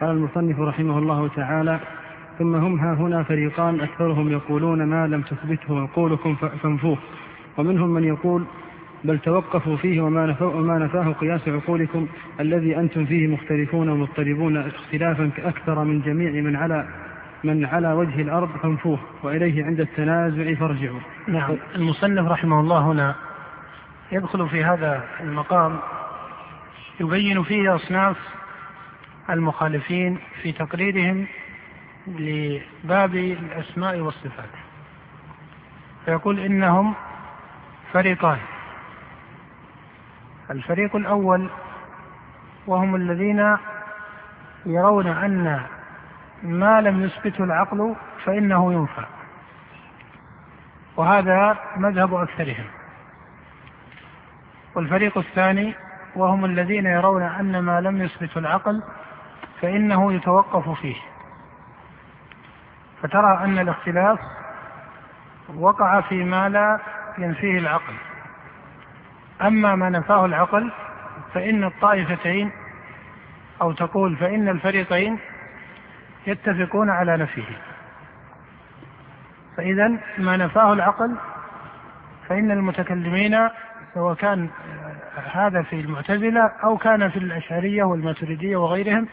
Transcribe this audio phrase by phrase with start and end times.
[0.00, 1.80] قال المصنف رحمه الله تعالى
[2.38, 6.98] ثم هم ها هنا فريقان أكثرهم يقولون ما لم تثبته عقولكم فانفوه.
[7.58, 8.44] ومنهم من يقول
[9.04, 12.06] بل توقفوا فيه وما, نفاه, وما نفاه قياس عقولكم
[12.40, 16.86] الذي أنتم فيه مختلفون ومضطربون اختلافا أكثر من جميع من على
[17.44, 21.00] من على وجه الأرض فانفوه وإليه عند التنازع فارجعوا.
[21.28, 21.56] نعم.
[21.74, 23.14] المصنف رحمه الله هنا
[24.12, 25.78] يدخل في هذا المقام
[27.00, 28.16] يبين فيه أصناف
[29.30, 31.26] المخالفين في تقريرهم
[32.06, 34.50] لباب الأسماء والصفات.
[36.04, 36.94] فيقول إنهم
[37.92, 38.38] فريقان.
[40.50, 41.50] الفريق الأول
[42.66, 43.56] وهم الذين
[44.66, 45.60] يرون أن
[46.42, 49.04] ما لم يثبته العقل فإنه ينفع
[50.96, 52.64] وهذا مذهب أكثرهم.
[54.74, 55.74] والفريق الثاني
[56.16, 58.82] وهم الذين يرون أن ما لم يثبته العقل
[59.64, 60.96] فإنه يتوقف فيه.
[63.02, 64.18] فترى أن الاختلاف
[65.56, 66.78] وقع فيما لا
[67.18, 67.94] ينفيه العقل.
[69.42, 70.72] أما ما نفاه العقل
[71.34, 72.52] فإن الطائفتين
[73.62, 75.18] أو تقول فإن الفريقين
[76.26, 77.58] يتفقون على نفيه.
[79.56, 81.16] فإذا ما نفاه العقل
[82.28, 83.48] فإن المتكلمين
[83.94, 84.48] سواء كان
[85.32, 89.08] هذا في المعتزلة أو كان في الأشعرية والماتريدية وغيرهم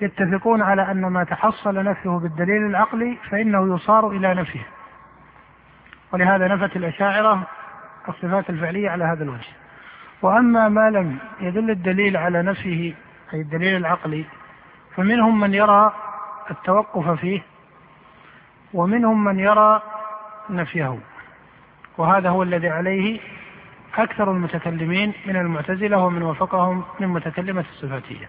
[0.00, 4.66] يتفقون على أن ما تحصل نفيه بالدليل العقلي فإنه يصار إلى نفيه
[6.12, 7.46] ولهذا نفت الأشاعرة
[8.08, 9.48] الصفات الفعلية على هذا الوجه.
[10.22, 12.94] وأما ما لم يدل الدليل على نفيه
[13.34, 14.24] أي الدليل العقلي
[14.96, 15.92] فمنهم من يرى
[16.50, 17.42] التوقف فيه
[18.74, 19.82] ومنهم من يرى
[20.50, 20.98] نفيه.
[21.98, 23.20] وهذا هو الذي عليه
[23.98, 28.28] أكثر المتكلمين من المعتزلة ومن وفقهم من متكلمة الصفاتية.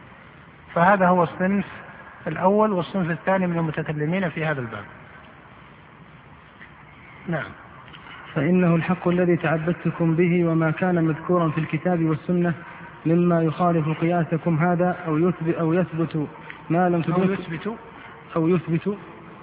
[0.75, 1.65] فهذا هو الصنف
[2.27, 4.83] الأول والصنف الثاني من المتكلمين في هذا الباب.
[7.27, 7.51] نعم.
[8.33, 12.53] فإنه الحق الذي تعبدتكم به وما كان مذكورا في الكتاب والسنة
[13.05, 16.27] مما يخالف قياسكم هذا أو يثبت أو يثبت
[16.69, 17.77] ما لم تدركوا أو يثبت.
[18.35, 18.97] أو يثبت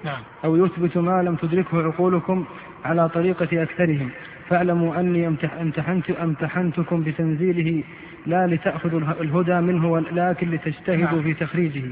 [0.04, 0.20] نعم.
[0.44, 2.44] أو يثبت ما لم تدركه عقولكم
[2.84, 4.10] على طريقة أكثرهم.
[4.52, 7.84] فاعلموا أني امتحنت امتحنتكم بتنزيله
[8.26, 11.22] لا لتأخذوا الهدى منه ولكن لتجتهدوا نعم.
[11.22, 11.82] في تخريجه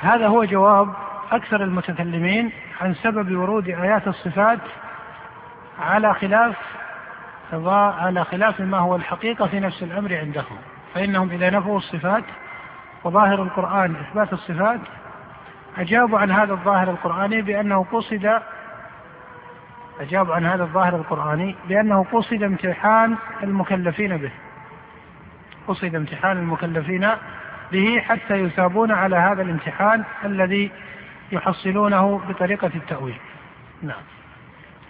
[0.00, 0.88] هذا هو جواب
[1.32, 4.58] أكثر المتكلمين عن سبب ورود آيات الصفات
[5.78, 6.56] على خلاف
[7.72, 10.56] على خلاف ما هو الحقيقة في نفس الأمر عندهم
[10.94, 12.24] فإنهم إذا نفوا الصفات
[13.04, 14.80] وظاهر القرآن إثبات الصفات
[15.78, 18.40] أجابوا عن هذا الظاهر القرآني بأنه قصد
[20.00, 24.30] أجابوا عن هذا الظاهر القرآني بأنه قصد امتحان المكلفين به.
[25.68, 27.08] قصد امتحان المكلفين
[27.72, 30.70] به حتى يثابون على هذا الامتحان الذي
[31.32, 33.16] يحصلونه بطريقة التأويل.
[33.82, 34.02] نعم.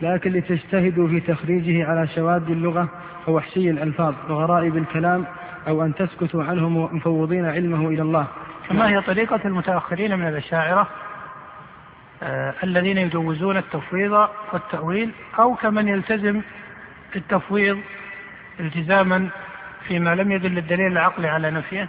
[0.03, 2.89] لكن لتجتهدوا في تخريجه على شواذ اللغة
[3.27, 5.27] ووحشي الألفاظ وغرائب الكلام
[5.69, 8.27] أو أن تسكتوا عنه مفوضين علمه إلى الله.
[8.69, 10.89] فما هي طريقة المتأخرين من الأشاعرة؟
[12.63, 16.41] الذين يجوزون التفويض والتأويل أو كمن يلتزم
[17.17, 17.79] التفويض
[18.61, 19.29] التزاما
[19.89, 21.89] فيما لم يدل الدليل العقلي على نفيه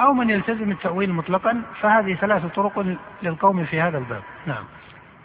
[0.00, 4.22] أو من يلتزم التأويل مطلقا فهذه ثلاث طرق للقوم في هذا الباب.
[4.46, 4.64] نعم.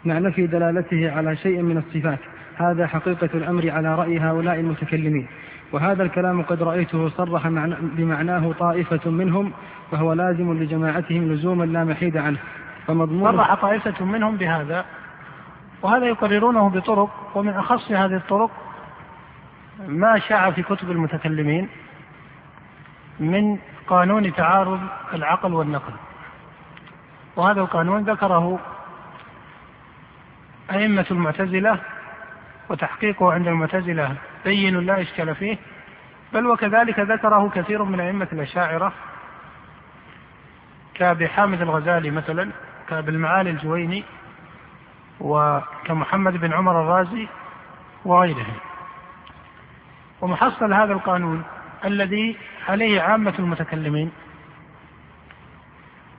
[0.04, 2.18] مع نفي دلالته على شيء من الصفات.
[2.56, 5.26] هذا حقيقة الأمر على رأي هؤلاء المتكلمين.
[5.72, 7.48] وهذا الكلام قد رأيته صرح
[7.82, 9.52] بمعناه طائفة منهم
[9.92, 12.38] وهو لازم لجماعتهم لزوما لا محيد عنه.
[12.86, 13.32] فمضمون.
[13.32, 14.84] صرح طائفة منهم بهذا
[15.82, 18.50] وهذا يقررونه بطرق ومن أخص هذه الطرق
[19.86, 21.68] ما شاع في كتب المتكلمين
[23.20, 24.80] من قانون تعارض
[25.14, 25.92] العقل والنقل.
[27.36, 28.58] وهذا القانون ذكره
[30.70, 31.78] أئمة المعتزلة
[32.68, 35.58] وتحقيقه عند المعتزلة بين لا إشكال فيه
[36.32, 38.92] بل وكذلك ذكره كثير من أئمة الأشاعرة
[40.94, 42.50] كأبي حامد الغزالي مثلا
[42.92, 44.04] كأبي المعالي الجويني
[45.20, 47.28] وكمحمد بن عمر الرازي
[48.04, 48.56] وغيرهم.
[50.20, 51.42] ومحصل هذا القانون
[51.84, 52.36] الذي
[52.68, 54.12] عليه عامة المتكلمين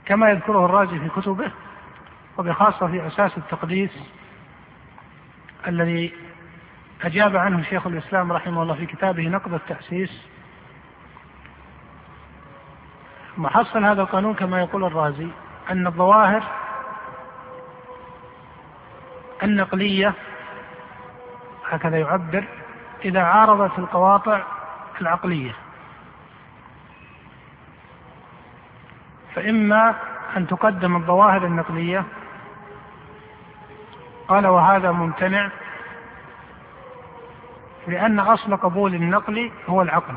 [0.06, 1.52] كما يذكره الرازي في كتبه
[2.38, 3.92] وبخاصة في أساس التقديس
[5.68, 6.14] الذي
[7.04, 10.28] أجاب عنه شيخ الإسلام رحمه الله في كتابه نقض التأسيس.
[13.38, 15.28] محصل هذا القانون كما يقول الرازي
[15.72, 16.63] أن الظواهر
[19.44, 20.14] النقلية
[21.70, 22.44] هكذا يعبر
[23.06, 24.42] إذا عارضت القواطع
[25.02, 25.56] العقلية.
[29.36, 29.96] فإما
[30.38, 32.04] أن تقدم الظواهر النقلية
[34.28, 35.50] قال وهذا ممتنع
[37.88, 40.14] لأن أصل قبول النقل هو العقل.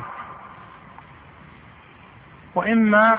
[2.55, 3.19] وإما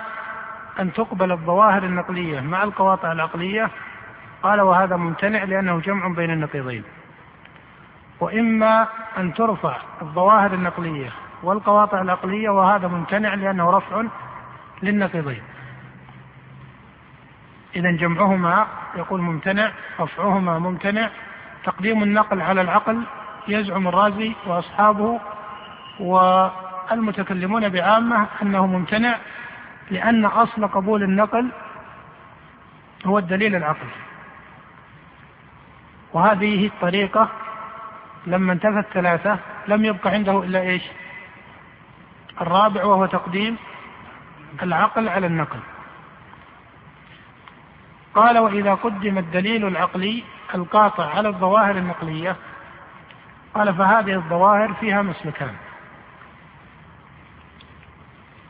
[0.80, 3.70] أن تقبل الظواهر النقلية مع القواطع العقلية
[4.48, 6.84] قال وهذا ممتنع لأنه جمع بين النقيضين.
[8.20, 11.10] وإما أن ترفع الظواهر النقلية
[11.44, 14.04] والقواطع العقلية وهذا ممتنع لأنه رفع
[14.84, 15.42] للنقيضين.
[17.76, 21.10] إذا جمعهما يقول ممتنع رفعهما ممتنع.
[21.64, 23.04] تقديم النقل على العقل
[23.48, 25.20] يزعم الرازي وأصحابه
[26.00, 29.18] والمتكلمون بعامة أنه ممتنع
[29.92, 31.50] لأن أصل قبول النقل
[33.06, 34.07] هو الدليل العقلي.
[36.18, 37.30] وهذه الطريقة
[38.28, 40.84] لما انتفت ثلاثة لم يبق عنده إلا إيش؟
[42.42, 43.58] الرابع وهو تقديم
[44.64, 45.60] العقل على النقل.
[48.16, 50.24] قال وإذا قدم الدليل العقلي
[50.56, 52.36] القاطع على الظواهر النقلية
[53.54, 55.56] قال فهذه الظواهر فيها مسلكان.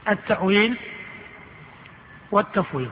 [0.10, 0.78] التأويل
[2.32, 2.92] والتفويض.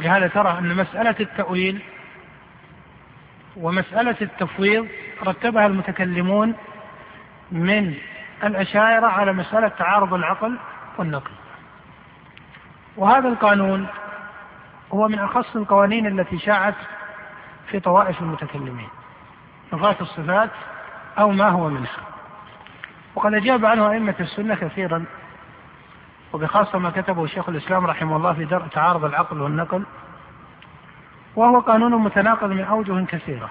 [0.00, 1.82] ولهذا ترى أن مسألة التأويل
[3.56, 4.88] ومسألة التفويض
[5.26, 6.54] رتبها المتكلمون
[7.52, 7.94] من
[8.44, 10.58] الأشاعرة على مسألة تعارض العقل
[10.98, 11.30] والنقل.
[12.96, 13.86] وهذا القانون
[14.92, 16.74] هو من أخص القوانين التي شاعت
[17.70, 18.88] في طوائف المتكلمين
[19.72, 20.50] نفاة الصفات
[21.18, 22.00] أو ما هو منها.
[23.14, 25.04] وقد أجاب عنه أئمة السنة كثيرا
[26.32, 29.84] وبخاصة ما كتبه شيخ الإسلام رحمه الله في درء تعارض العقل والنقل
[31.36, 33.50] وهو قانون متناقض من أوجه كثيرة.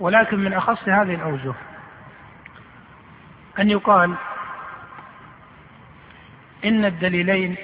[0.00, 1.54] ولكن من أخص هذه الأوجه
[3.58, 4.14] أن يقال
[6.64, 7.56] إن الدليلين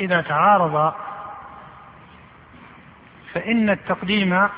[0.00, 0.96] إذا تعارضا
[3.32, 4.48] فإن التقديم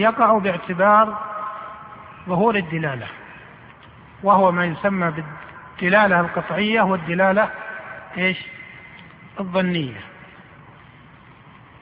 [0.00, 1.18] يقع باعتبار
[2.28, 3.06] ظهور الدلالة
[4.22, 5.12] وهو ما يسمى
[5.80, 7.50] بالدلالة القطعية والدلالة
[8.18, 8.38] إيش؟
[9.40, 10.00] الظنية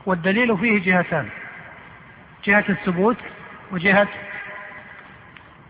[0.07, 1.29] والدليل فيه جهتان
[2.45, 3.17] جهة الثبوت
[3.73, 4.09] وجهة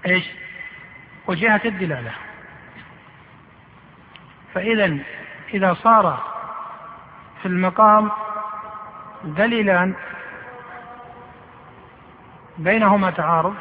[0.07, 0.25] إيش؟
[1.27, 2.13] وجهة الدلالة
[4.55, 4.99] فإذا
[5.55, 6.25] إذا صار
[7.43, 8.11] في المقام
[9.25, 9.95] دليلان
[12.61, 13.55] بينهما تعارض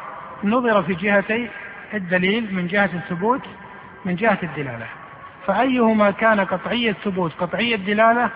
[0.44, 1.50] نظر في جهتي
[1.94, 3.42] الدليل من جهة الثبوت
[4.04, 4.86] من جهة الدلالة.
[5.46, 8.30] فأيهما كان قطعي الثبوت؟ قطعي الدلالة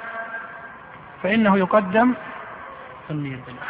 [1.23, 2.15] فإنه يقدم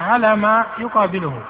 [0.00, 1.42] على ما يقابله.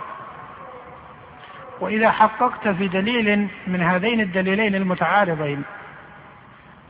[1.81, 5.63] وإذا حققت في دليل من هذين الدليلين المتعارضين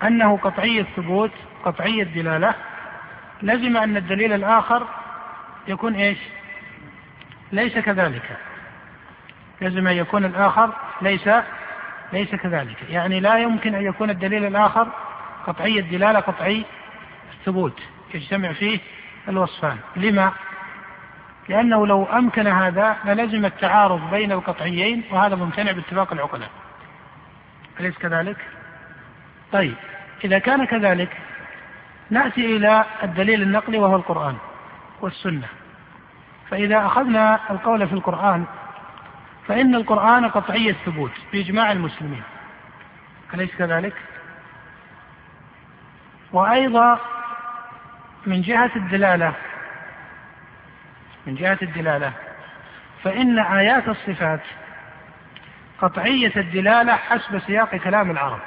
[0.02, 1.30] أنه قطعي الثبوت
[1.64, 2.54] قطعي الدلالة
[3.42, 4.86] لزم أن الدليل الآخر
[5.68, 6.18] يكون إيش؟
[7.52, 8.36] ليس كذلك.
[9.60, 10.72] لازم أن يكون الآخر
[11.02, 11.28] ليس
[12.12, 14.88] ليس كذلك يعني لا يمكن أن يكون الدليل الآخر
[15.46, 16.64] قطعي الدلالة قطعي
[17.32, 17.80] الثبوت
[18.14, 18.80] يجتمع فيه
[19.28, 20.32] الوصفان لما؟
[21.48, 26.50] لأنه لو أمكن هذا للزم التعارض بين القطعيين وهذا ممتنع باتفاق العقلاء
[27.80, 28.36] أليس كذلك؟
[29.52, 29.74] طيب
[30.24, 31.10] إذا كان كذلك
[32.10, 34.36] نأتي إلى الدليل النقلي وهو القرآن
[35.00, 35.48] والسنة
[36.50, 38.44] فإذا أخذنا القول في القرآن
[39.48, 42.22] فإن القرآن قطعي الثبوت بإجماع المسلمين.
[43.34, 43.94] أليس كذلك؟
[46.32, 47.00] وأيضا
[48.26, 49.34] من جهة الدلالة
[51.26, 52.12] من جهة الدلالة
[53.02, 54.40] فإن آيات الصفات
[55.80, 58.40] قطعية الدلالة حسب سياق كلام العرب.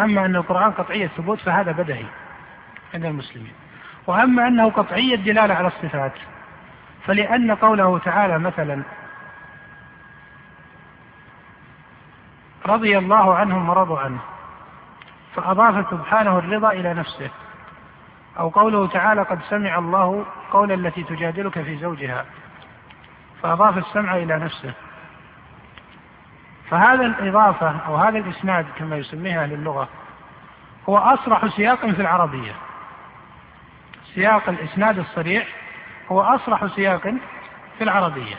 [0.00, 2.04] أما أن القرآن قطعي الثبوت فهذا بدهي
[2.94, 3.52] عند المسلمين.
[4.06, 6.12] وأما أنه قطعي الدلالة على الصفات
[7.06, 8.82] فلأن قوله تعالى مثلا
[12.66, 14.18] رضي الله عنهم ورضوا عنه
[15.34, 17.30] فأضاف سبحانه الرضا إلى نفسه
[18.38, 22.24] أو قوله تعالى قد سمع الله قول التي تجادلك في زوجها
[23.42, 24.72] فأضاف السمع إلى نفسه.
[26.70, 29.88] فهذا الإضافة أو هذا الإسناد كما يسميه أهل اللغة
[30.88, 32.52] هو أصرح سياق في العربية.
[34.14, 35.48] سياق الإسناد الصريح
[36.12, 37.14] هو أصرح سياق
[37.78, 38.36] في العربية.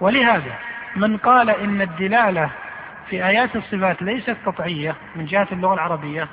[0.00, 0.58] ولهذا
[0.96, 2.50] من قال إن الدلالة
[3.10, 6.28] في آيات الصفات ليست قطعية من جهة اللغة العربية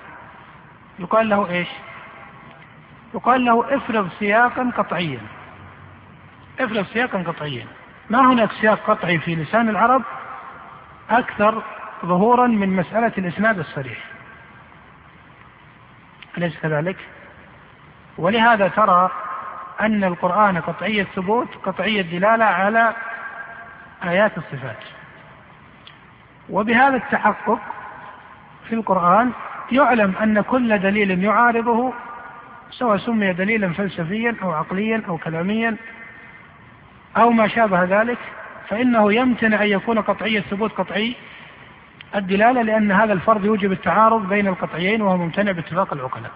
[0.99, 1.67] يقال له إيش؟
[3.13, 5.19] يقال له افرض سياقا قطعيا.
[6.59, 7.65] افرض سياقا قطعيا.
[8.09, 10.03] ما هناك سياق قطعي في لسان العرب
[11.09, 11.63] أكثر
[12.05, 13.97] ظهورا من مسألة الإسناد الصريح؟
[16.37, 16.97] أليس كذلك؟
[18.17, 19.11] ولهذا ترى
[19.81, 22.93] أن القرآن قطعي الثبوت قطعي الدلالة على
[24.03, 24.77] آيات الصفات
[26.49, 27.59] وبهذا التحقق
[28.69, 29.31] في القرآن
[29.71, 31.93] يعلم أن كل دليل يعارضه
[32.71, 35.75] سواء سمي دليلا فلسفيا أو عقليا أو كلاميا
[37.17, 38.17] أو ما شابه ذلك
[38.69, 41.15] فإنه يمتنع أن يكون قطعي الثبوت قطعي
[42.15, 46.31] الدلالة لأن هذا الفرض يوجب التعارض بين القطعيين وهو ممتنع باتفاق العقلاء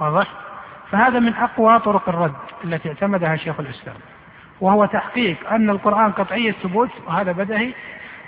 [0.00, 0.45] واضح؟
[0.92, 3.96] فهذا من أقوى طرق الرد التي اعتمدها شيخ الإسلام
[4.60, 7.74] وهو تحقيق أن القرآن قطعي الثبوت وهذا بدهي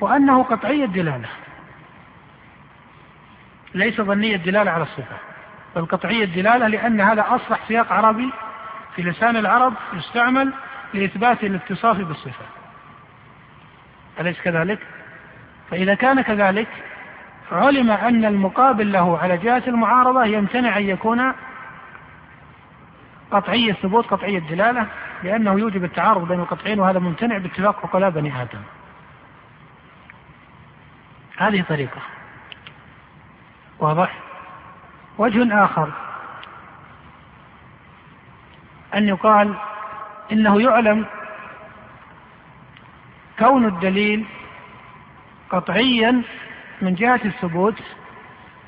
[0.00, 1.28] وأنه قطعي الدلالة
[3.74, 5.16] ليس ظني الدلالة على الصفة
[5.76, 8.32] بل قطعي الدلالة لأن هذا أصبح سياق عربي
[8.96, 10.52] في لسان العرب يستعمل
[10.94, 12.44] لإثبات الاتصاف بالصفة
[14.20, 14.78] أليس كذلك؟
[15.70, 16.68] فإذا كان كذلك
[17.52, 21.32] علم أن المقابل له على جهة المعارضة يمتنع أن يكون
[23.30, 24.86] قطعي الثبوت قطعي الدلالة
[25.22, 28.60] لأنه يوجب التعارض بين القطعين وهذا ممتنع باتفاق عقلاء بني آدم.
[31.36, 32.00] هذه طريقة.
[33.78, 34.18] واضح؟
[35.18, 35.92] وجه آخر.
[38.94, 39.54] أن يقال
[40.32, 41.06] إنه يعلم
[43.38, 44.26] كون الدليل
[45.50, 46.22] قطعيا
[46.82, 47.82] من جهة الثبوت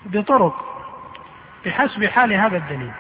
[0.07, 0.67] بطرق
[1.65, 2.93] بحسب حال هذا الدليل.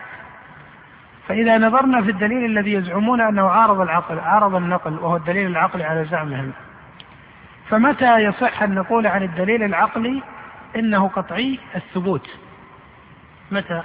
[1.29, 6.05] فإذا نظرنا في الدليل الذي يزعمون أنه عارض العقل عارض النقل وهو الدليل العقلي على
[6.05, 6.53] زعمهم.
[7.69, 10.23] فمتى يصح أن نقول عن الدليل العقلي
[10.77, 12.31] إنه قطعي الثبوت؟
[13.50, 13.83] متى؟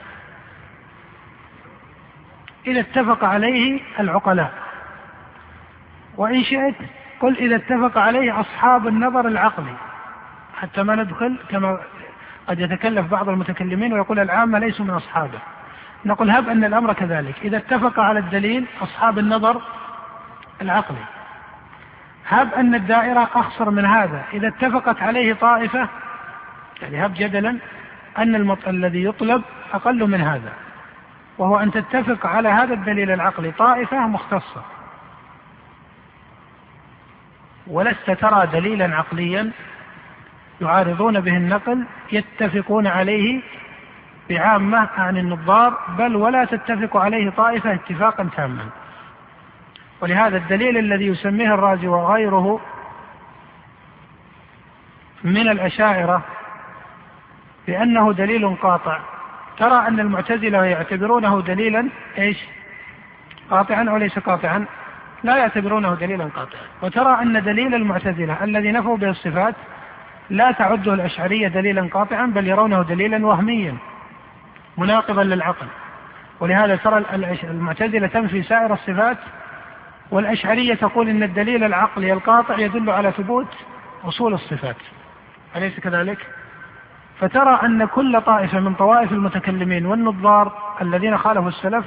[2.68, 4.54] إذا اتفق عليه العقلاء.
[6.18, 6.76] وإن شئت
[7.20, 9.76] قل إذا اتفق عليه أصحاب النظر العقلي.
[10.56, 11.80] حتى ما ندخل كما
[12.48, 15.40] قد يتكلف بعض المتكلمين ويقول العامة ليسوا من أصحابه.
[16.06, 17.36] نقول هب أن الأمر كذلك.
[17.44, 19.62] إذا اتفق على الدليل أصحاب النظر
[20.62, 21.06] العقلي.
[22.28, 24.24] هب أن الدائرة أخصر من هذا.
[24.34, 25.90] إذا اتفقت عليه طائفة
[26.82, 27.58] يعني هب جدلا
[28.18, 28.68] أن المط...
[28.68, 29.42] الذي يطلب
[29.74, 30.54] أقل من هذا.
[31.38, 33.52] وهو أن تتفق على هذا الدليل العقلي.
[33.52, 34.64] طائفة مختصة.
[37.68, 39.52] ولست ترى دليلا عقليا
[40.62, 43.42] يعارضون به النقل يتفقون عليه
[44.30, 48.66] بعامة عن النظار بل ولا تتفق عليه طائفة اتفاقا تاما.
[50.02, 52.62] ولهذا الدليل الذي يسميه الرازي وغيره
[55.24, 56.22] من الأشاعرة
[57.68, 59.00] بأنه دليل قاطع.
[59.58, 62.38] ترى أن المعتزلة يعتبرونه دليلا إيش؟
[63.50, 64.66] قاطعا أو ليس قاطعا؟
[65.24, 66.62] لا يعتبرونه دليلا قاطعا.
[66.82, 69.56] وترى أن دليل المعتزلة الذي نفوا به الصفات
[70.30, 73.78] لا تعده الأشعرية دليلا قاطعا بل يرونه دليلا وهميا.
[74.78, 75.68] مناقضا للعقل.
[76.40, 77.06] ولهذا ترى
[77.44, 79.18] المعتزلة تنفي سائر الصفات
[80.12, 83.48] والأشعرية تقول إن الدليل العقلي القاطع يدل على ثبوت
[84.04, 84.76] أصول الصفات.
[85.56, 86.18] أليس كذلك؟
[87.20, 90.52] فترى أن كل طائفة من طوائف المتكلمين والنظار
[90.82, 91.86] الذين خالفوا السلف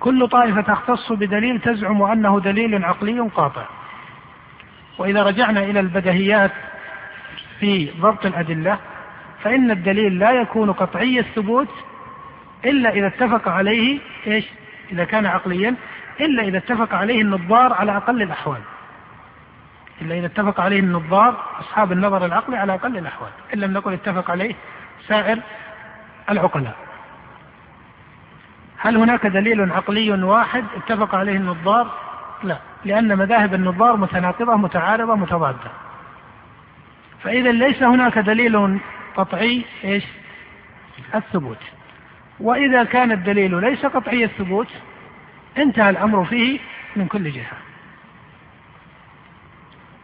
[0.00, 3.64] كل طائفة تختص بدليل تزعم أنه دليل عقلي قاطع.
[4.98, 6.50] وإذا رجعنا إلى البدهيات
[7.60, 8.78] في ضبط الأدلة
[9.42, 11.68] فإن الدليل لا يكون قطعي الثبوت
[12.64, 14.44] إلا إذا اتفق عليه إيش؟
[14.92, 15.74] إذا كان عقليا
[16.20, 18.60] إلا إذا اتفق عليه النظار على أقل الأحوال.
[20.02, 23.30] إلا إذا اتفق عليه النظار أصحاب النظر العقلي على أقل الأحوال.
[23.54, 24.54] إن لم نقل اتفق عليه
[25.08, 25.38] سائر
[26.30, 26.76] العقلاء.
[28.78, 31.90] هل هناك دليل عقلي واحد اتفق عليه النظار؟
[32.42, 35.70] لا لأن مذاهب النظار متناقضة متعارضة متضادة.
[37.22, 38.80] فإذا ليس هناك دليل
[39.16, 40.04] قطعي إيش؟
[41.14, 41.58] الثبوت.
[42.42, 44.68] وإذا كان الدليل ليس قطعي الثبوت
[45.58, 46.58] انتهى الأمر فيه
[46.96, 47.56] من كل جهة.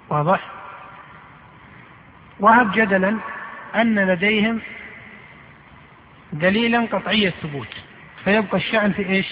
[0.09, 0.40] واضح؟
[2.40, 3.16] وهب جدلا
[3.75, 4.61] أن لديهم
[6.33, 7.76] دليلا قطعي الثبوت.
[8.25, 9.26] فيبقى الشأن في إيش؟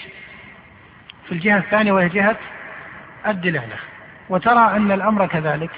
[1.25, 2.37] في الجهة الثانية وهي جهة
[3.27, 3.75] الدلالة.
[4.29, 5.71] وترى أن الأمر كذلك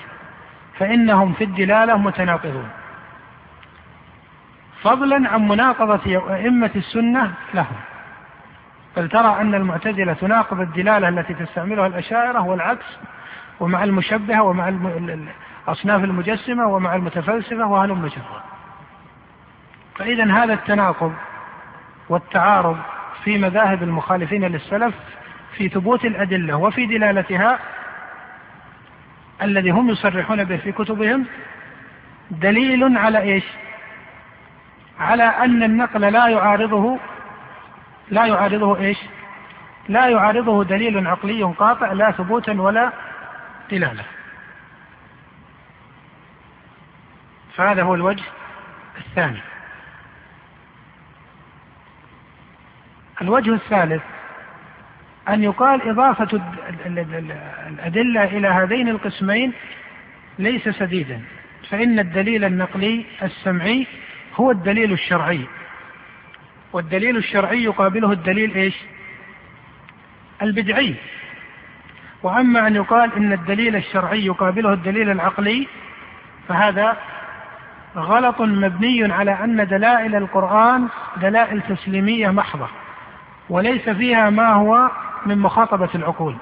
[0.80, 2.70] فإنهم في الدلالة متناقضون.
[4.84, 7.76] فضلا عن مناقضة أئمة السنة لهم
[8.98, 12.98] بل ترى أن المعتزلة تناقض الدلالة التي تستعملها الأشاعرة والعكس
[13.60, 14.74] ومع المشبهة ومع
[15.68, 18.44] أصناف المجسمة ومع المتفلسفة وهلم جرا
[19.96, 21.14] فإذا هذا التناقض
[22.10, 22.78] والتعارض
[23.24, 24.96] في مذاهب المخالفين للسلف
[25.58, 27.60] في ثبوت الأدلة وفي دلالتها
[29.42, 31.26] الذي هم يصرحون به في كتبهم
[32.32, 33.44] دليل على إيش؟
[35.00, 37.00] على أن النقل لا يعارضه
[38.10, 38.98] لا يعارضه إيش؟
[39.89, 42.91] لا يعارضه دليل عقلي قاطع لا ثبوتا ولا
[43.72, 44.03] دلالة.
[47.56, 48.24] فهذا هو الوجه
[48.98, 49.39] الثاني.
[53.22, 54.03] الوجه الثالث
[55.29, 56.41] أن يقال إضافة
[56.86, 59.53] الأدلة إلى هذين القسمين
[60.39, 61.22] ليس سديدا
[61.70, 63.88] فإن الدليل النقلي السمعي
[64.39, 65.46] هو الدليل الشرعي.
[66.74, 68.75] والدليل الشرعي يقابله الدليل إيش؟
[70.41, 70.96] البدعي.
[72.24, 75.67] وأما أن يقال إن الدليل الشرعي يقابله الدليل العقلي
[76.48, 76.98] فهذا
[77.96, 82.67] غلط مبني على أن دلائل القرآن دلائل تسليمية محضة
[83.50, 84.91] وليس فيها ما هو
[85.25, 86.36] من مخاطبة العقول.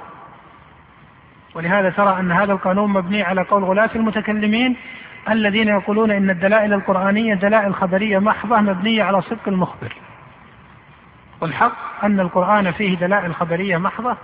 [1.56, 4.76] ولهذا ترى أن هذا القانون مبني على قول غلاة المتكلمين
[5.32, 9.96] الذين يقولون إن الدلائل القرآنية دلائل خبرية محضة مبنية على صدق المخبر.
[11.42, 14.18] والحق أن القرآن فيه دلائل خبرية محضة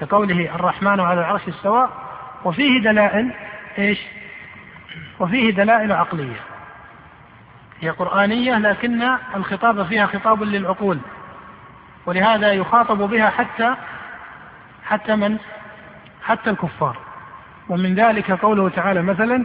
[0.00, 1.88] كقوله الرحمن على العرش استوى
[2.44, 3.30] وفيه دلائل
[3.78, 3.98] إيش؟
[5.20, 6.40] وفيه دلائل عقلية.
[7.80, 9.02] هي قرآنية لكن
[9.36, 10.98] الخطاب فيها خطاب للعقول
[12.06, 13.74] ولهذا يخاطب بها حتى
[14.84, 15.38] حتى من؟
[16.22, 16.96] حتى الكفار.
[17.68, 19.44] ومن ذلك قوله تعالى مثلا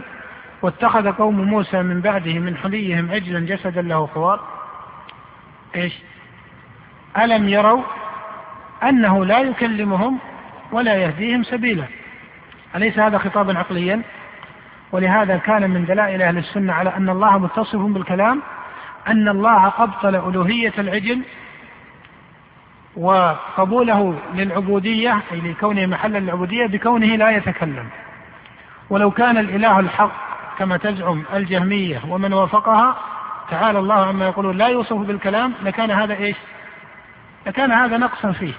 [0.62, 4.40] واتخذ قوم موسى من بعده من حليهم عجلا جسدا له خوار.
[5.76, 5.92] إيش؟
[7.18, 7.82] ألم يروا
[8.82, 10.18] أنه لا يكلمهم
[10.72, 11.84] ولا يهديهم سبيلا.
[12.76, 14.02] أليس هذا خطابا عقليا؟
[14.92, 18.42] ولهذا كان من دلائل أهل السنة على أن الله متصف بالكلام
[19.08, 21.22] أن الله أبطل ألوهية العجل
[22.96, 27.88] وقبوله للعبودية أي لكونه محلا للعبودية بكونه لا يتكلم.
[28.90, 30.27] ولو كان الإله الحق
[30.58, 32.96] كما تزعم الجهمية ومن وافقها
[33.50, 34.56] تعالى الله عما يقولون.
[34.56, 36.36] لا يوصف بالكلام لكان هذا إيش؟
[37.46, 38.52] لكان هذا نقصا فيه.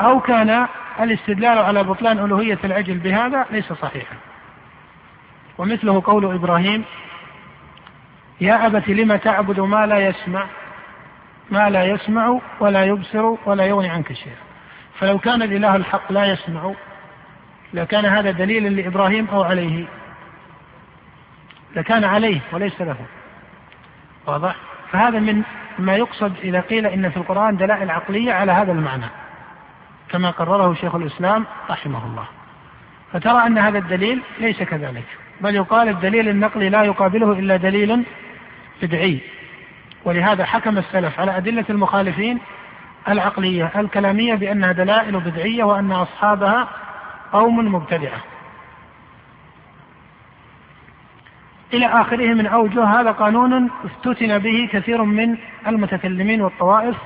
[0.00, 0.66] أو كان
[1.00, 4.16] الاستدلال على بطلان ألوهية العجل بهذا ليس صحيحا.
[5.58, 6.84] ومثله قول إبراهيم
[8.40, 10.46] يا أبت لم تعبد ما لا يسمع؟
[11.50, 14.36] ما لا يسمع ولا يبصر ولا يغني عنك شيئا.
[14.98, 16.72] فلو كان الإله الحق لا يسمع
[17.74, 19.86] لكان هذا دليلا لإبراهيم أو عليه.
[21.76, 22.96] لكان عليه وليس له.
[24.26, 24.56] واضح؟
[24.92, 25.42] فهذا من
[25.78, 29.06] ما يقصد إذا قيل إن في القرآن دلائل عقلية على هذا المعنى
[30.08, 32.24] كما قرره شيخ الإسلام رحمه الله.
[33.12, 35.04] فترى أن هذا الدليل ليس كذلك
[35.40, 38.04] بل يقال الدليل النقلي لا يقابله إلا دليل
[38.82, 39.20] بدعي.
[40.04, 42.38] ولهذا حكم السلف على أدلة المخالفين
[43.08, 46.68] العقلية الكلامية بأنها دلائل بدعية وأن أصحابها
[47.32, 48.33] قوم مبتدعة.
[51.76, 56.96] إلى آخره من أوجه هذا قانون افتتن به كثير من المتكلمين والطوائف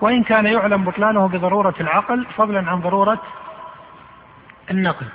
[0.00, 3.20] وإن كان يعلم بطلانه بضرورة العقل فضلا عن ضرورة
[4.70, 5.06] النقل.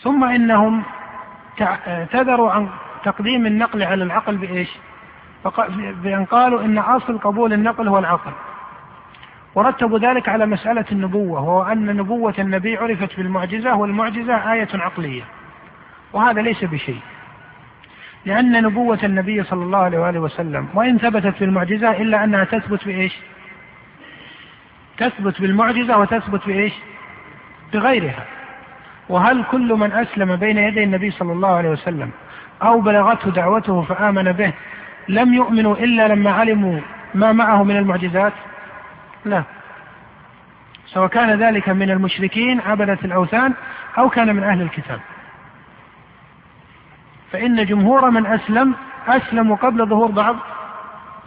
[0.00, 0.82] ثم إنهم
[1.60, 2.68] اعتذروا عن
[3.04, 4.68] تقديم النقل على العقل بإيش؟
[6.02, 8.32] بأن قالوا إن أصل قبول النقل هو العقل.
[9.54, 15.22] ورتبوا ذلك على مسألة النبوة وهو أن نبوة النبي عرفت بالمعجزة والمعجزة آية عقلية.
[16.14, 17.00] وهذا ليس بشيء.
[18.24, 22.84] لأن نبوة النبي صلى الله عليه وآله وسلم وإن ثبتت في المعجزة إلا أنها تثبت
[22.84, 23.12] بإيش؟
[24.98, 26.72] تثبت بالمعجزة وتثبت بإيش؟
[27.72, 28.24] بغيرها.
[29.08, 32.10] وهل كل من أسلم بين يدي النبي صلى الله عليه وسلم
[32.62, 34.52] أو بلغته دعوته فآمن به
[35.08, 36.80] لم يؤمنوا إلا لما علموا
[37.14, 38.32] ما معه من المعجزات؟
[39.24, 39.42] لا.
[40.86, 43.54] سواء كان ذلك من المشركين عبدة الأوثان
[43.98, 45.00] أو كان من أهل الكتاب.
[47.34, 48.74] فإن جمهور من أسلم
[49.08, 50.36] أسلموا قبل ظهور بعض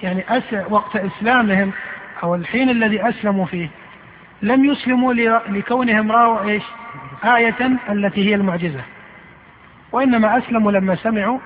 [0.02, 0.26] يعني
[0.70, 1.72] وقت إسلامهم
[2.24, 3.70] أو الحين الذي أسلموا فيه.
[4.41, 5.13] لم يسلموا
[5.50, 6.63] لكونهم رأوا إيش؟
[7.24, 8.82] آية التي هي المعجزة.
[9.91, 11.39] وإنما أسلموا لما سمعوا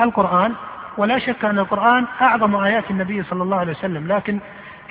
[0.00, 0.52] القرآن.
[0.96, 4.12] ولا شك أن القرآن أعظم آيات النبي صلى الله عليه وسلم.
[4.12, 4.38] لكن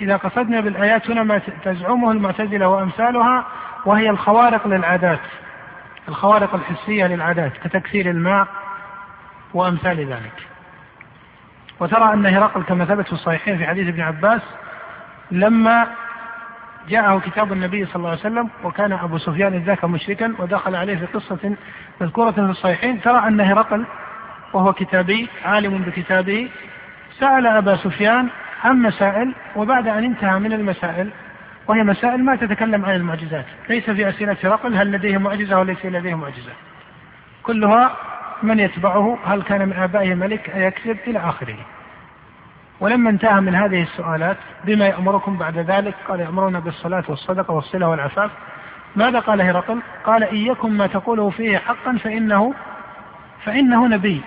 [0.01, 3.45] إذا قصدنا بالآيات هنا ما تزعمه المعتزلة وأمثالها
[3.85, 5.19] وهي الخوارق للعادات.
[6.09, 8.47] الخوارق الحسية للعادات كتكسير الماء
[9.53, 10.47] وأمثال ذلك.
[11.79, 14.41] وترى أن هرقل كما ثبت في الصحيحين في حديث ابن عباس
[15.31, 15.87] لما
[16.89, 21.05] جاءه كتاب النبي صلى الله عليه وسلم وكان أبو سفيان ذاك مشركا ودخل عليه في
[21.05, 21.55] قصة
[22.01, 23.85] مذكورة في الصحيحين ترى أن هرقل
[24.53, 26.49] وهو كتابي عالم بكتابه
[27.19, 28.27] سأل أبا سفيان
[28.63, 31.09] عن مسائل وبعد أن انتهى من المسائل
[31.67, 33.45] وهي مسائل ما تتكلم عن المعجزات.
[33.69, 36.51] ليس في أسئلة هرقل هل لديه معجزة وليس لديه معجزة.
[37.43, 37.95] كلها
[38.43, 41.57] من يتبعه؟ هل كان من آبائه ملك؟ أيكذب؟ إلى آخره.
[42.79, 48.31] ولما انتهى من هذه السؤالات بما يأمركم بعد ذلك؟ قال يأمرون بالصلاة والصدقة والصلة والعفاف.
[48.95, 52.53] ماذا قال هرقل؟ قال يكن ما تقوله فيه حقا فإنه
[53.45, 54.21] فإنه نبي.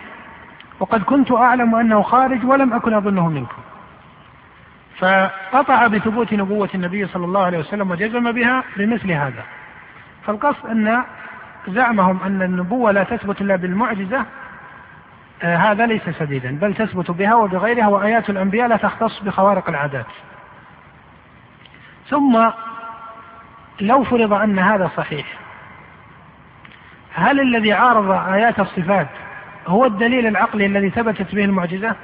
[0.81, 3.63] وقد كنت أعلم أنه خارج ولم أكن أظنه منكم.
[4.99, 9.43] فقطع بثبوت نبوة النبي صلى الله عليه وسلم وجزم بها بمثل هذا.
[10.27, 11.05] فالقصد أن
[11.69, 14.25] زعمهم أن النبوة لا تثبت إلا بالمعجزة
[15.43, 20.07] آه هذا ليس سديدا بل تثبت بها وبغيرها وآيات الأنبياء لا تختص بخوارق العادات.
[22.09, 22.51] ثم
[23.81, 25.27] لو فرض أن هذا صحيح
[27.15, 29.09] هل الذي عارض آيات الصفات
[29.67, 31.97] هو الدليل العقلي الذي ثبتت به المعجزة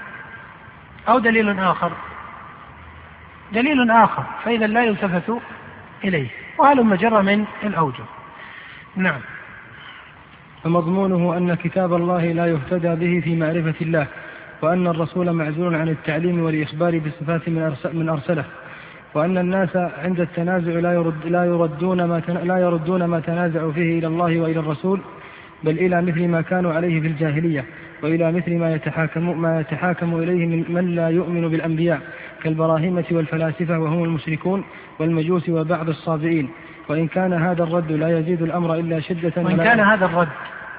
[1.08, 1.92] أو دليل آخر؟
[3.52, 5.32] دليل آخر فإذا لا يلتفت
[6.04, 8.04] إليه وهل مجرى من الأوجه؟
[8.96, 9.20] نعم.
[10.64, 14.06] فمضمونه أن كتاب الله لا يهتدى به في معرفة الله
[14.62, 17.48] وأن الرسول معزول عن التعليم والإخبار بصفات
[17.94, 18.44] من أرسله
[19.14, 24.06] وأن الناس عند التنازع لا يرد لا يردون ما لا يردون ما تنازعوا فيه إلى
[24.06, 25.00] الله وإلى الرسول
[25.64, 27.64] بل إلى مثل ما كانوا عليه في الجاهلية
[28.02, 32.00] وإلى مثل ما يتحاكم ما يتحاكم إليه من, من لا يؤمن بالأنبياء
[32.42, 34.64] كالبراهمة والفلاسفة وهم المشركون
[34.98, 36.48] والمجوس وبعض الصابئين.
[36.88, 40.28] وإن كان هذا الرد لا يزيد الأمر إلا شدة وإن كان هذا الرد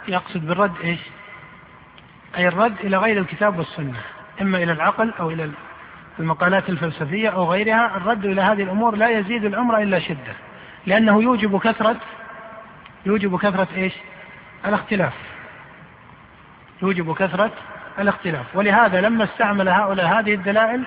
[0.08, 1.00] يقصد بالرد إيش؟
[2.38, 4.00] أي الرد إلى غير الكتاب والسنة
[4.42, 5.52] إما إلى العقل أو إلى
[6.20, 10.34] المقالات الفلسفية أو غيرها الرد إلى هذه الأمور لا يزيد الأمر إلا شدة
[10.86, 11.96] لأنه يوجب كثرة
[13.06, 13.94] يوجب كثرة إيش؟
[14.66, 15.14] الاختلاف
[16.82, 17.52] يوجب كثرة
[18.00, 20.84] الاختلاف ولهذا لما استعمل هؤلاء هذه الدلائل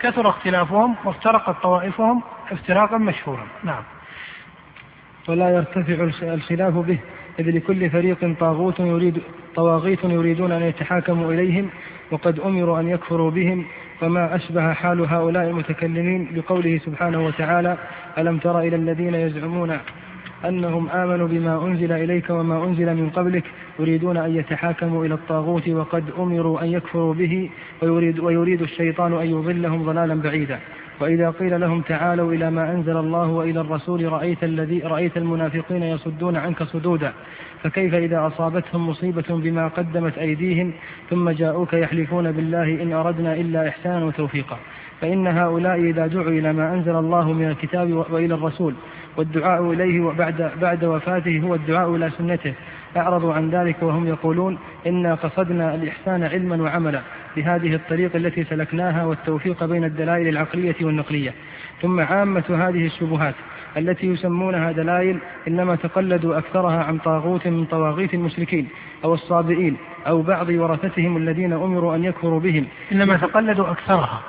[0.00, 3.46] كثر اختلافهم وافترقت طوائفهم افتراقا مشهورا.
[3.64, 3.82] نعم.
[5.28, 6.98] ولا يرتفع الخلاف به
[7.38, 9.18] إذ لكل فريق طاغوت يريد
[9.54, 11.68] طواغيت يريدون أن يتحاكموا إليهم
[12.10, 13.64] وقد أمروا أن يكفروا بهم.
[14.02, 17.78] وما أشبه حال هؤلاء المتكلمين بقوله سبحانه وتعالى
[18.18, 19.78] ألم تر إلى الذين يزعمون
[20.44, 23.44] أنهم آمنوا بما أنزل إليك وما أنزل من قبلك
[23.78, 27.50] يريدون أن يتحاكموا إلى الطاغوت وقد أمروا أن يكفروا به
[27.82, 30.60] ويريد, ويريد الشيطان أن يضلهم ضلالا بعيدا.
[31.00, 36.36] وإذا قيل لهم تعالوا إلى ما أنزل الله وإلى الرسول رأيت الذي رأيت المنافقين يصدون
[36.36, 37.12] عنك صدودا
[37.62, 40.72] فكيف إذا أصابتهم مصيبة بما قدمت أيديهم
[41.10, 44.58] ثم جاءوك يحلفون بالله إن أردنا إلا إحسانا وتوفيقا؟
[45.00, 48.74] فإن هؤلاء إذا دعوا إلى ما أنزل الله من الكتاب وإلى الرسول
[49.16, 52.54] والدعاء إليه بعد, بعد وفاته هو الدعاء إلى سنته
[52.96, 57.00] أعرضوا عن ذلك وهم يقولون إنا قصدنا الإحسان علما وعملا.
[57.36, 61.34] بهذه الطريق التي سلكناها والتوفيق بين الدلائل العقلية والنقلية.
[61.82, 63.34] ثم عامة هذه الشبهات
[63.76, 65.18] التي يسمونها دلائل
[65.48, 68.68] إنما تقلدوا أكثرها عن طاغوت من طواغيت المشركين
[69.04, 72.66] أو الصابئين أو بعض ورثتهم الذين أمروا أن يكفروا بهم.
[72.92, 74.20] إنما تقلدوا أكثرها.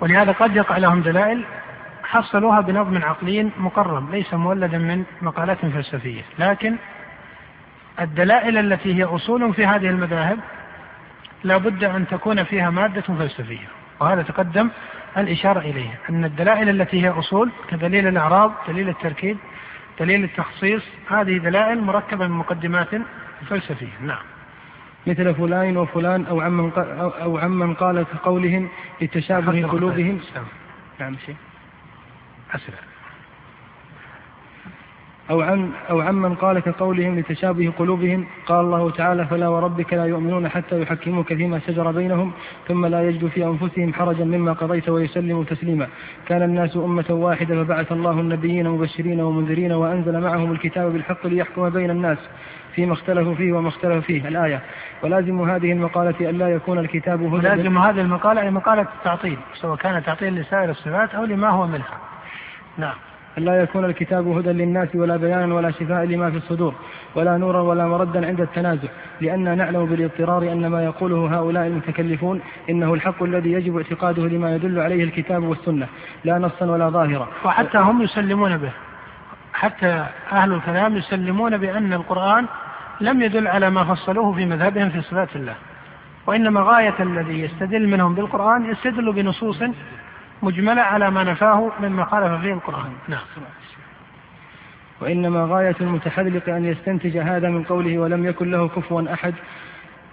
[0.00, 1.44] ولهذا قد يقع لهم دلائل
[2.04, 6.22] حصلوها بنظم عقلي مقرب ليس مولدا من مقالات فلسفية.
[6.38, 6.76] لكن
[8.00, 10.38] الدلائل التي هي أصول في هذه المذاهب
[11.44, 13.68] لا بد أن تكون فيها مادة فلسفية
[14.00, 14.70] وهذا تقدم
[15.16, 19.36] الإشارة إليه أن الدلائل التي هي أصول كدليل الإعراب دليل التركيب
[20.00, 22.88] دليل التخصيص هذه دلائل مركبة من مقدمات
[23.48, 23.98] فلسفية.
[24.00, 24.22] نعم.
[25.06, 26.72] مثل فلان وفلان أو عمن
[27.22, 28.68] أو عمن قال كقولهم
[29.00, 30.20] لتشابه قلوبهم
[31.00, 31.16] نعم.
[31.26, 31.36] شيء
[32.54, 32.91] أسرع.
[35.30, 40.48] أو عن أو عمن قال كقولهم لتشابه قلوبهم قال الله تعالى فلا وربك لا يؤمنون
[40.48, 42.32] حتى يحكموك فيما شجر بينهم
[42.68, 45.88] ثم لا يجدوا في أنفسهم حرجا مما قضيت ويسلموا تسليما.
[46.26, 51.90] كان الناس أمة واحدة فبعث الله النبيين مبشرين ومنذرين وأنزل معهم الكتاب بالحق ليحكم بين
[51.90, 52.18] الناس
[52.74, 54.60] فيما اختلفوا فيه وما اختلفوا فيه الآية.
[55.02, 59.76] ولازم هذه المقالة أن لا يكون الكتاب هدى لازم هذه المقالة هي مقالة التعطيل سواء
[59.76, 61.98] كان تعطيل لسائر الصفات أو لما هو منها.
[62.78, 62.94] نعم.
[63.38, 66.74] أن لا يكون الكتاب هدى للناس ولا بيانا ولا شفاء لما في الصدور
[67.14, 68.88] ولا نورا ولا مردا عند التنازع
[69.20, 72.40] لأننا نعلم بالاضطرار أن ما يقوله هؤلاء المتكلفون
[72.70, 75.86] إنه الحق الذي يجب اعتقاده لما يدل عليه الكتاب والسنة
[76.24, 77.28] لا نصا ولا ظاهرا.
[77.44, 78.70] وحتى هم يسلمون به.
[79.52, 82.46] حتى أهل الكلام يسلمون بأن القرآن
[83.00, 85.54] لم يدل على ما فصلوه في مذهبهم في صفات الله.
[86.26, 89.62] وإنما غاية الذي يستدل منهم بالقرآن يستدل بنصوص
[90.42, 93.20] مجملة على ما نفاه مما خالف فيه القرآن نعم.
[95.00, 99.34] وإنما غاية المتحذلق أن يستنتج هذا من قوله ولم يكن له كفوا أحد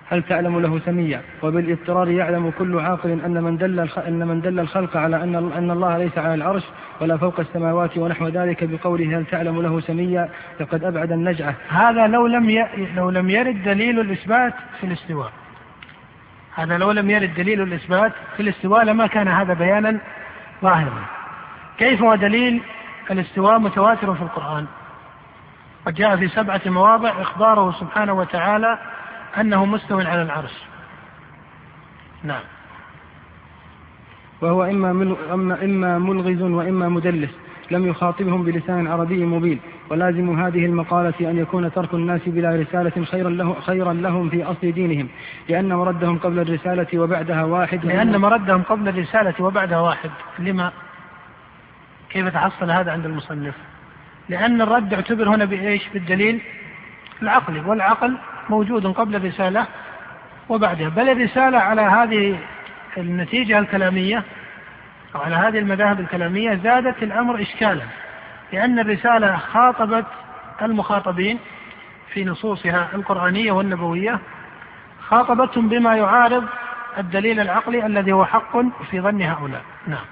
[0.10, 4.98] هل تعلم له سميا؟ وبالاضطرار يعلم كل عاقل أن من دل أن من دل الخلق
[4.98, 6.64] على أن أن الله ليس على العرش
[7.02, 11.56] ولا فوق السماوات ونحو ذلك بقوله هل تعلم له سميا؟ فقد أبعد النجعة.
[11.70, 12.68] هذا لو لم ي...
[12.96, 15.32] لو لم يرد دليل الإثبات في الاستواء.
[16.56, 20.00] هذا لو لم يرد دليل الإثبات في الاستواء لما كان هذا بيانا
[20.62, 21.06] ظاهرا
[21.78, 22.64] كيف هو دليل
[23.12, 24.66] الاستواء متواتر في القرآن؟
[25.86, 28.80] قد جاء في سبعة مواضع إخباره سبحانه وتعالى
[29.38, 30.54] أنه مستو على العرش.
[32.24, 32.44] نعم.
[34.42, 34.92] وهو إما,
[35.64, 37.30] إما ملغز وإما مدلس.
[37.72, 43.30] لم يخاطبهم بلسان عربي مبين ولازم هذه المقالة أن يكون ترك الناس بلا رسالة خيرا,
[43.30, 45.08] له خيرا لهم في أصل دينهم
[45.50, 47.86] لأن مردهم قبل الرسالة وبعدها واحد.
[47.86, 50.10] لأن مردهم قبل الرسالة وبعدها واحد.
[50.40, 50.72] لما؟
[52.10, 53.56] كيف تحصل هذا عند المصنف؟
[54.30, 56.42] لأن الرد اعتبر هنا بإيش؟ بالدليل
[57.22, 58.18] العقلي والعقل
[58.50, 59.68] موجود قبل الرسالة
[60.50, 60.90] وبعدها.
[60.90, 62.38] بل الرسالة على هذه
[62.98, 64.24] النتيجة الكلامية
[65.16, 67.84] أو على هذه المذاهب الكلامية زادت الأمر إشكالا
[68.54, 70.06] لأن الرسالة خاطبت
[70.62, 71.40] المخاطبين
[72.14, 74.20] في نصوصها القرآنية والنبوية
[75.08, 76.44] خاطبتهم بما يعارض
[76.98, 78.58] الدليل العقلي الذي هو حق
[78.92, 79.62] في ظن هؤلاء.
[79.88, 80.06] نعم.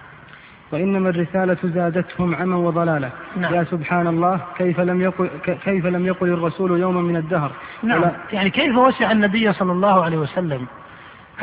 [0.72, 3.10] وإنما الرسالة زادتهم عما وضلالا.
[3.38, 3.54] نعم.
[3.54, 5.30] يا سبحان الله كيف لم يقل
[5.64, 7.52] كيف لم يقل الرسول يوما من الدهر؟
[7.84, 8.02] نعم.
[8.02, 10.68] ولا يعني كيف وسع النبي صلى الله عليه وسلم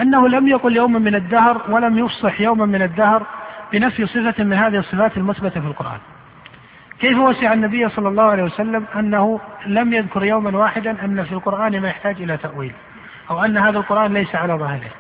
[0.01, 3.27] أنه لم يقل يوما من الدهر ولم يفصح يوما من الدهر؟
[3.73, 5.99] بنفي صفة من هذه الصفات المثبتة في القرآن.
[7.01, 11.81] كيف وسع النبي صلى الله عليه وسلم أنه لم يذكر يوما واحدا أن في القرآن
[11.81, 12.73] ما يحتاج إلى تأويل؟
[13.31, 14.91] أو أن هذا القرآن ليس على ظاهره؟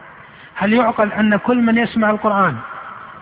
[0.54, 2.56] هل يعقل أن كل من يسمع القرآن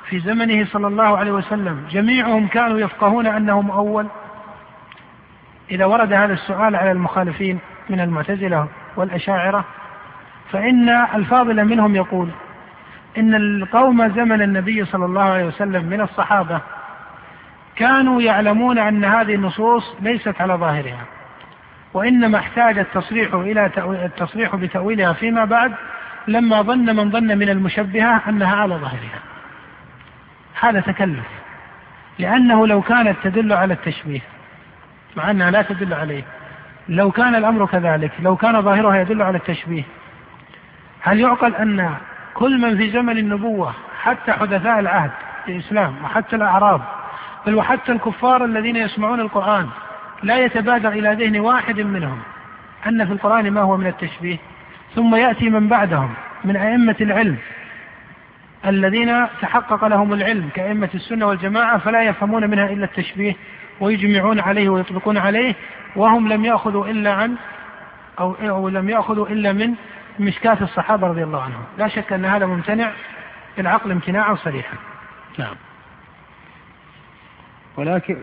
[0.08, 4.06] في زمنه صلى الله عليه وسلم جميعهم كانوا يفقهون أنه مؤول
[5.70, 7.58] إذا ورد هذا السؤال على المخالفين
[7.90, 9.64] من المعتزلة والأشاعرة
[10.50, 12.28] فإن الفاضل منهم يقول
[13.18, 16.60] إن القوم زمن النبي صلى الله عليه وسلم من الصحابة
[17.76, 21.04] كانوا يعلمون أن هذه النصوص ليست على ظاهرها
[21.94, 25.72] وإنما احتاج التصريح إلى التصريح بتأويلها فيما بعد
[26.28, 29.20] لما ظن من ظن من المشبهة أنها على ظاهرها.
[30.60, 31.26] هذا تكلف
[32.18, 34.20] لأنه لو كانت تدل على التشبيه
[35.16, 36.22] مع أنها لا تدل عليه
[36.88, 39.82] لو كان الأمر كذلك لو كان ظاهرها يدل على التشبيه
[41.00, 41.94] هل يعقل أن
[42.34, 45.10] كل من في زمن النبوة حتى حدثاء العهد
[45.44, 46.80] في الإسلام وحتى الأعراب
[47.46, 49.68] بل وحتى الكفار الذين يسمعون القرآن
[50.22, 52.18] لا يتبادر إلى ذهن واحد منهم
[52.86, 54.38] أن في القرآن ما هو من التشبيه.
[54.94, 56.14] ثم يأتي من بعدهم
[56.44, 57.36] من أئمة العلم
[58.66, 63.36] الذين تحقق لهم العلم كأئمة السنة والجماعة فلا يفهمون منها إلا التشبيه
[63.80, 65.54] ويجمعون عليه ويطلقون عليه
[65.96, 67.36] وهم لم يأخذوا إلا عن
[68.20, 69.74] أو, أو لم يأخذوا إلا من
[70.20, 71.64] مشكاة الصحابة رضي الله عنهم.
[71.78, 72.92] لا شك أن هذا ممتنع
[73.56, 74.76] بالعقل امتناعا صريحا.
[75.38, 75.56] نعم.
[77.76, 78.16] ولكن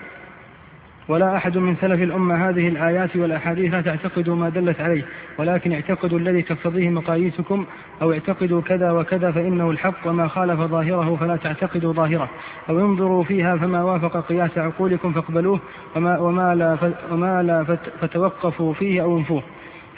[1.09, 5.05] ولا أحد من سلف الأمة هذه الآيات والأحاديث لا تعتقدوا ما دلت عليه
[5.37, 7.65] ولكن اعتقدوا الذي تقتضيه مقاييسكم
[8.01, 12.29] أو اعتقدوا كذا وكذا فإنه الحق وما خالف ظاهره فلا تعتقدوا ظاهره.
[12.69, 15.59] أو انظروا فيها فما وافق قياس عقولكم فاقبلوه
[15.95, 19.43] وما, وما, لا, وما لا فتوقفوا فيه أو انفوه.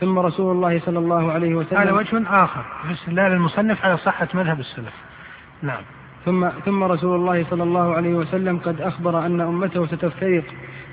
[0.02, 4.28] ثم رسول الله صلى الله عليه وسلم هذا وجه آخر في استدلال المصنف على صحة
[4.34, 4.94] مذهب السلف.
[5.62, 5.82] نعم.
[6.26, 10.44] ثم ثم رسول الله صلى الله عليه وسلم قد أخبر أن أمته ستفترق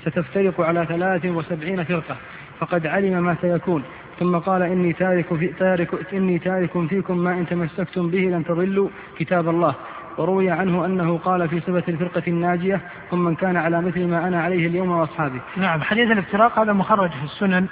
[0.05, 2.15] ستفترق على ثلاث وسبعين فرقة
[2.59, 3.83] فقد علم ما سيكون.
[4.19, 8.89] ثم قال إني تارك, في تارك إني تارك فيكم ما إن تمسكتم به لن تضلوا
[9.17, 9.75] كتاب الله.
[10.17, 14.41] وروي عنه أنه قال في صفة الفرقة الناجية هم من كان على مثل ما أنا
[14.41, 15.39] عليه اليوم وأصحابي.
[15.57, 17.67] نعم حديث الافتراق هذا مخرج في السنن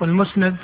[0.00, 0.56] والمسند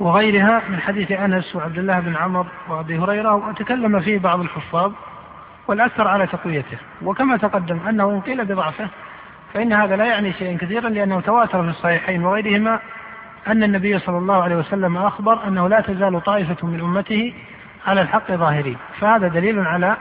[0.00, 4.92] وغيرها من حديث أنس وعبد الله بن عمر وأبي هريرة وتكلم فيه بعض الحفاظ
[5.68, 6.78] والأكثر على تقويته.
[7.02, 8.88] وكما تقدم أنه إن قيل بضعفه
[9.54, 12.80] فإن هذا لا يعني شيئا كثيرا لأنه تواتر في الصحيحين وغيرهما
[13.46, 17.34] أن النبي صلى الله عليه وسلم أخبر أنه لا تزال طائفة من أمته
[17.86, 18.76] على الحق ظاهرين.
[19.00, 19.96] فهذا دليل على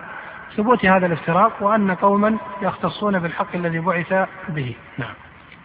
[0.58, 4.76] ثبوت هذا الافتراق وأن قوما يختصون بالحق الذي بعث به.
[4.98, 5.14] نعم.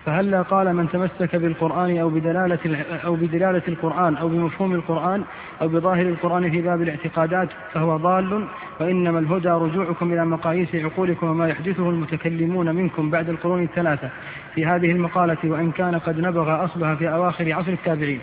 [0.04, 5.24] فهلا قال من تمسك بالقرآن أو بدلالة أو بدلالة القرآن أو بمفهوم القرآن
[5.62, 8.48] أو بظاهر القرآن في باب الاعتقادات فهو ضال.
[8.80, 14.10] وإنما الهدى رجوعكم إلى مقاييس عقولكم وما يحدثه المتكلمون منكم بعد القرون الثلاثة
[14.54, 18.20] في هذه المقالة وإن كان قد نبغ أصلها في أواخر عصر التابعين.